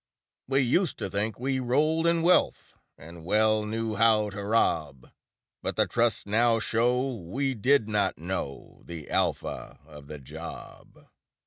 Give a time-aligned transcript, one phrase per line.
[0.47, 5.11] We used to think we rolled in wealth, And well knew how to rob;
[5.61, 10.97] But the trusts now show we did not know The Alpha of the job.